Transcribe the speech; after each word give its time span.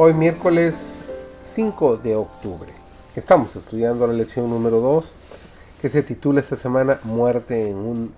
Hoy 0.00 0.14
miércoles 0.14 1.00
5 1.40 1.96
de 1.96 2.14
octubre. 2.14 2.70
Estamos 3.16 3.56
estudiando 3.56 4.06
la 4.06 4.12
lección 4.12 4.48
número 4.48 4.78
2 4.78 5.04
que 5.82 5.88
se 5.88 6.04
titula 6.04 6.38
esta 6.38 6.54
semana 6.54 7.00
Muerte 7.02 7.68
en 7.68 7.74
un 7.78 8.14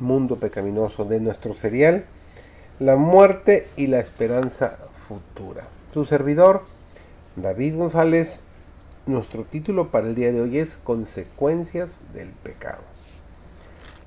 mundo 0.00 0.40
pecaminoso 0.40 1.04
de 1.04 1.20
nuestro 1.20 1.54
serial, 1.54 2.04
la 2.80 2.96
muerte 2.96 3.68
y 3.76 3.86
la 3.86 4.00
esperanza 4.00 4.76
futura. 4.92 5.68
Su 5.94 6.04
servidor, 6.04 6.64
David 7.36 7.76
González, 7.76 8.40
nuestro 9.06 9.44
título 9.44 9.92
para 9.92 10.08
el 10.08 10.16
día 10.16 10.32
de 10.32 10.40
hoy 10.40 10.58
es 10.58 10.78
Consecuencias 10.82 12.00
del 12.12 12.30
pecado. 12.30 12.82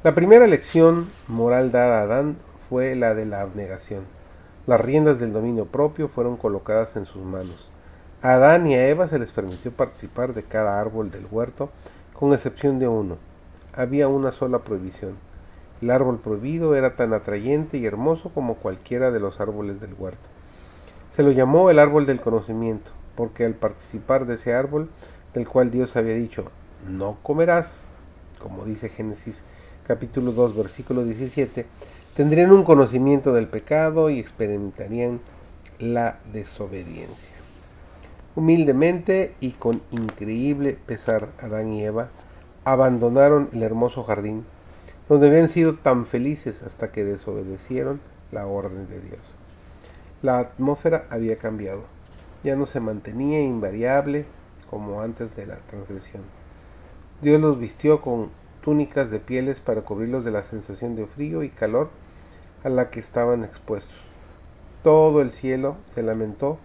La 0.03 0.13
primera 0.13 0.45
lección 0.45 1.09
moral 1.29 1.71
dada 1.71 2.01
a 2.01 2.03
Adán 2.03 2.35
fue 2.67 2.95
la 2.95 3.13
de 3.13 3.25
la 3.25 3.39
abnegación. 3.39 4.22
Las 4.65 4.79
riendas 4.79 5.19
del 5.19 5.33
dominio 5.33 5.65
propio 5.65 6.07
fueron 6.07 6.37
colocadas 6.37 6.95
en 6.95 7.05
sus 7.05 7.21
manos. 7.21 7.69
A 8.21 8.35
Adán 8.35 8.65
y 8.65 8.75
a 8.75 8.87
Eva 8.87 9.09
se 9.09 9.19
les 9.19 9.33
permitió 9.33 9.73
participar 9.73 10.33
de 10.33 10.43
cada 10.43 10.79
árbol 10.79 11.11
del 11.11 11.27
huerto, 11.29 11.69
con 12.13 12.31
excepción 12.31 12.79
de 12.79 12.87
uno. 12.87 13.17
Había 13.73 14.07
una 14.07 14.31
sola 14.31 14.59
prohibición. 14.59 15.17
El 15.81 15.91
árbol 15.91 16.19
prohibido 16.19 16.75
era 16.75 16.95
tan 16.95 17.11
atrayente 17.11 17.77
y 17.77 17.85
hermoso 17.85 18.29
como 18.29 18.55
cualquiera 18.55 19.11
de 19.11 19.19
los 19.19 19.41
árboles 19.41 19.81
del 19.81 19.95
huerto. 19.95 20.29
Se 21.09 21.23
lo 21.23 21.31
llamó 21.31 21.69
el 21.69 21.77
árbol 21.77 22.05
del 22.05 22.21
conocimiento, 22.21 22.91
porque 23.17 23.43
al 23.43 23.55
participar 23.55 24.25
de 24.25 24.35
ese 24.35 24.55
árbol, 24.55 24.89
del 25.33 25.45
cual 25.45 25.71
Dios 25.71 25.97
había 25.97 26.13
dicho, 26.13 26.45
no 26.87 27.17
comerás, 27.21 27.83
como 28.39 28.63
dice 28.63 28.87
Génesis 28.87 29.43
capítulo 29.85 30.31
2 30.31 30.55
versículo 30.55 31.03
17, 31.03 31.65
tendrían 32.15 32.51
un 32.51 32.63
conocimiento 32.63 33.33
del 33.33 33.47
pecado 33.47 34.09
y 34.09 34.19
experimentarían 34.19 35.19
la 35.79 36.19
desobediencia. 36.31 37.31
Humildemente 38.35 39.35
y 39.39 39.51
con 39.51 39.81
increíble 39.91 40.77
pesar, 40.85 41.29
Adán 41.39 41.71
y 41.73 41.83
Eva 41.83 42.09
abandonaron 42.65 43.49
el 43.53 43.61
hermoso 43.61 44.03
jardín, 44.03 44.45
donde 45.07 45.27
habían 45.27 45.49
sido 45.49 45.75
tan 45.75 46.05
felices 46.05 46.63
hasta 46.63 46.91
que 46.91 47.03
desobedecieron 47.03 47.99
la 48.31 48.47
orden 48.47 48.87
de 48.87 49.01
Dios. 49.01 49.19
La 50.21 50.39
atmósfera 50.39 51.05
había 51.09 51.37
cambiado, 51.37 51.83
ya 52.43 52.55
no 52.55 52.65
se 52.65 52.79
mantenía 52.79 53.41
invariable 53.41 54.25
como 54.69 55.01
antes 55.01 55.35
de 55.35 55.45
la 55.45 55.57
transgresión. 55.57 56.23
Dios 57.21 57.39
los 57.39 57.59
vistió 57.59 58.01
con 58.01 58.31
túnicas 58.63 59.11
de 59.11 59.19
pieles 59.19 59.59
para 59.59 59.81
cubrirlos 59.81 60.23
de 60.25 60.31
la 60.31 60.41
sensación 60.41 60.95
de 60.95 61.05
frío 61.05 61.43
y 61.43 61.49
calor 61.49 61.89
a 62.63 62.69
la 62.69 62.89
que 62.89 62.99
estaban 62.99 63.43
expuestos. 63.43 63.95
Todo 64.83 65.21
el 65.21 65.31
cielo 65.31 65.77
se 65.93 66.01
lamentó 66.01 66.57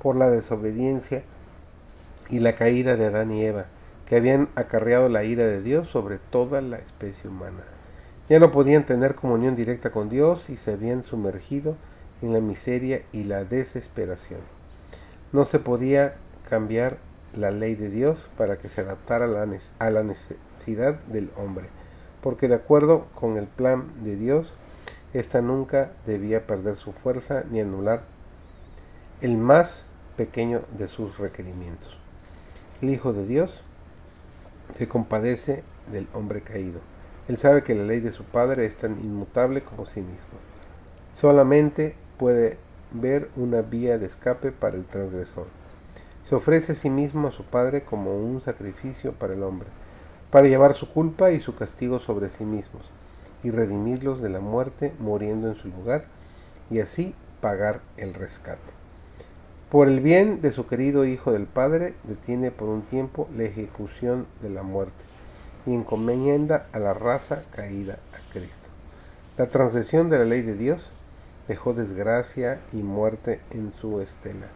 por 0.00 0.16
la 0.16 0.30
desobediencia 0.30 1.24
y 2.28 2.40
la 2.40 2.54
caída 2.54 2.96
de 2.96 3.06
Adán 3.06 3.32
y 3.32 3.44
Eva, 3.44 3.66
que 4.06 4.16
habían 4.16 4.48
acarreado 4.54 5.08
la 5.08 5.24
ira 5.24 5.44
de 5.44 5.62
Dios 5.62 5.88
sobre 5.88 6.18
toda 6.18 6.60
la 6.60 6.76
especie 6.76 7.30
humana. 7.30 7.64
Ya 8.28 8.38
no 8.38 8.50
podían 8.50 8.84
tener 8.84 9.14
comunión 9.14 9.56
directa 9.56 9.90
con 9.90 10.10
Dios 10.10 10.50
y 10.50 10.56
se 10.58 10.72
habían 10.72 11.02
sumergido 11.02 11.76
en 12.20 12.34
la 12.34 12.40
miseria 12.40 13.02
y 13.12 13.24
la 13.24 13.44
desesperación. 13.44 14.40
No 15.32 15.46
se 15.46 15.58
podía 15.58 16.16
cambiar 16.48 16.98
la 17.34 17.50
ley 17.50 17.74
de 17.74 17.88
Dios 17.88 18.30
para 18.36 18.58
que 18.58 18.68
se 18.68 18.80
adaptara 18.80 19.26
a 19.26 19.90
la 19.90 20.02
necesidad 20.02 20.94
del 21.06 21.30
hombre, 21.36 21.68
porque 22.22 22.48
de 22.48 22.54
acuerdo 22.54 23.06
con 23.14 23.36
el 23.36 23.46
plan 23.46 23.92
de 24.02 24.16
Dios, 24.16 24.52
esta 25.12 25.40
nunca 25.40 25.92
debía 26.06 26.46
perder 26.46 26.76
su 26.76 26.92
fuerza 26.92 27.44
ni 27.50 27.60
anular 27.60 28.02
el 29.20 29.36
más 29.36 29.86
pequeño 30.16 30.62
de 30.76 30.88
sus 30.88 31.18
requerimientos. 31.18 31.96
El 32.82 32.90
Hijo 32.90 33.12
de 33.12 33.26
Dios 33.26 33.62
se 34.76 34.88
compadece 34.88 35.64
del 35.90 36.08
hombre 36.12 36.42
caído. 36.42 36.80
Él 37.28 37.36
sabe 37.36 37.62
que 37.62 37.74
la 37.74 37.84
ley 37.84 38.00
de 38.00 38.12
su 38.12 38.24
Padre 38.24 38.64
es 38.66 38.76
tan 38.76 38.98
inmutable 39.00 39.62
como 39.62 39.86
sí 39.86 40.00
mismo. 40.00 40.38
Solamente 41.14 41.94
puede 42.16 42.58
ver 42.92 43.30
una 43.36 43.62
vía 43.62 43.98
de 43.98 44.06
escape 44.06 44.52
para 44.52 44.76
el 44.76 44.86
transgresor. 44.86 45.46
Se 46.28 46.34
ofrece 46.34 46.72
a 46.72 46.74
sí 46.74 46.90
mismo 46.90 47.28
a 47.28 47.32
su 47.32 47.42
Padre 47.42 47.84
como 47.84 48.14
un 48.14 48.42
sacrificio 48.42 49.14
para 49.14 49.32
el 49.32 49.42
hombre, 49.42 49.68
para 50.30 50.46
llevar 50.46 50.74
su 50.74 50.92
culpa 50.92 51.30
y 51.30 51.40
su 51.40 51.54
castigo 51.54 52.00
sobre 52.00 52.28
sí 52.28 52.44
mismos 52.44 52.82
y 53.42 53.50
redimirlos 53.50 54.20
de 54.20 54.28
la 54.28 54.40
muerte 54.40 54.92
muriendo 54.98 55.48
en 55.48 55.54
su 55.54 55.68
lugar 55.68 56.04
y 56.68 56.80
así 56.80 57.14
pagar 57.40 57.80
el 57.96 58.12
rescate. 58.12 58.74
Por 59.70 59.88
el 59.88 60.00
bien 60.00 60.42
de 60.42 60.52
su 60.52 60.66
querido 60.66 61.06
Hijo 61.06 61.32
del 61.32 61.46
Padre, 61.46 61.94
detiene 62.04 62.50
por 62.50 62.68
un 62.68 62.82
tiempo 62.82 63.26
la 63.34 63.44
ejecución 63.44 64.26
de 64.42 64.50
la 64.50 64.62
muerte 64.62 65.04
y 65.64 65.72
encomienda 65.72 66.66
a 66.72 66.78
la 66.78 66.92
raza 66.92 67.40
caída 67.54 68.00
a 68.12 68.32
Cristo. 68.34 68.68
La 69.38 69.46
transgresión 69.46 70.10
de 70.10 70.18
la 70.18 70.26
ley 70.26 70.42
de 70.42 70.56
Dios 70.56 70.90
dejó 71.46 71.72
desgracia 71.72 72.60
y 72.74 72.82
muerte 72.82 73.40
en 73.50 73.72
su 73.72 74.02
estela. 74.02 74.48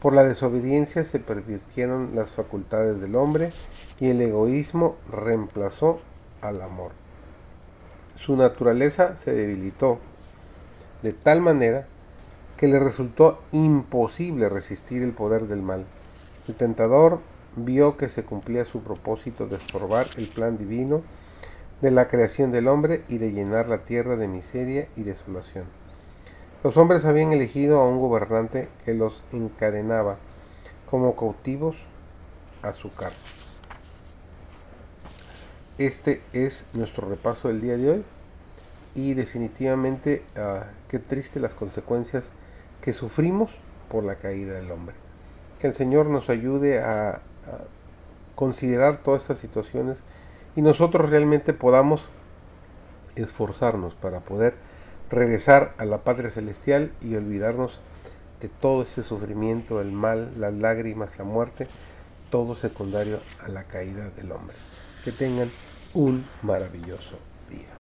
Por 0.00 0.12
la 0.12 0.24
desobediencia 0.24 1.04
se 1.04 1.18
pervirtieron 1.18 2.14
las 2.14 2.30
facultades 2.30 3.00
del 3.00 3.16
hombre 3.16 3.52
y 3.98 4.08
el 4.08 4.20
egoísmo 4.20 4.96
reemplazó 5.10 6.00
al 6.40 6.62
amor 6.62 6.92
su 8.18 8.36
naturaleza 8.36 9.16
se 9.16 9.32
debilitó 9.32 9.98
de 11.02 11.12
tal 11.12 11.40
manera 11.40 11.86
que 12.56 12.66
le 12.66 12.80
resultó 12.80 13.40
imposible 13.52 14.48
resistir 14.48 15.02
el 15.02 15.12
poder 15.12 15.46
del 15.46 15.62
mal. 15.62 15.86
El 16.48 16.56
tentador 16.56 17.20
vio 17.54 17.96
que 17.96 18.08
se 18.08 18.24
cumplía 18.24 18.64
su 18.64 18.82
propósito 18.82 19.46
de 19.46 19.56
estorbar 19.56 20.08
el 20.16 20.26
plan 20.26 20.58
divino 20.58 21.02
de 21.80 21.92
la 21.92 22.08
creación 22.08 22.50
del 22.50 22.66
hombre 22.66 23.04
y 23.08 23.18
de 23.18 23.30
llenar 23.30 23.68
la 23.68 23.84
tierra 23.84 24.16
de 24.16 24.26
miseria 24.26 24.88
y 24.96 25.04
desolación. 25.04 25.66
Los 26.64 26.76
hombres 26.76 27.04
habían 27.04 27.32
elegido 27.32 27.80
a 27.80 27.88
un 27.88 28.00
gobernante 28.00 28.68
que 28.84 28.92
los 28.92 29.22
encadenaba 29.30 30.18
como 30.90 31.14
cautivos 31.14 31.76
a 32.62 32.72
su 32.72 32.92
cargo. 32.92 33.16
Este 35.78 36.20
es 36.32 36.64
nuestro 36.72 37.08
repaso 37.08 37.46
del 37.46 37.60
día 37.60 37.76
de 37.76 37.90
hoy 37.90 38.04
y 38.96 39.14
definitivamente 39.14 40.24
uh, 40.36 40.64
qué 40.88 40.98
triste 40.98 41.38
las 41.38 41.54
consecuencias 41.54 42.32
que 42.80 42.92
sufrimos 42.92 43.52
por 43.88 44.02
la 44.02 44.16
caída 44.16 44.54
del 44.54 44.72
hombre. 44.72 44.96
Que 45.60 45.68
el 45.68 45.74
Señor 45.74 46.06
nos 46.06 46.28
ayude 46.28 46.80
a 46.80 47.22
considerar 48.34 48.98
todas 49.04 49.22
estas 49.22 49.38
situaciones 49.38 49.98
y 50.56 50.62
nosotros 50.62 51.08
realmente 51.08 51.52
podamos 51.52 52.08
esforzarnos 53.14 53.94
para 53.94 54.20
poder 54.20 54.54
regresar 55.10 55.74
a 55.78 55.84
la 55.84 55.98
Patria 55.98 56.30
Celestial 56.30 56.92
y 57.00 57.14
olvidarnos 57.14 57.80
de 58.40 58.48
todo 58.48 58.82
ese 58.82 59.02
sufrimiento, 59.02 59.80
el 59.80 59.92
mal, 59.92 60.32
las 60.38 60.54
lágrimas, 60.54 61.18
la 61.18 61.24
muerte, 61.24 61.66
todo 62.30 62.54
secundario 62.54 63.20
a 63.44 63.48
la 63.48 63.64
caída 63.64 64.10
del 64.10 64.32
hombre. 64.32 64.56
Que 65.04 65.12
tengan 65.12 65.50
un 65.94 66.26
maravilloso 66.42 67.18
día. 67.50 67.77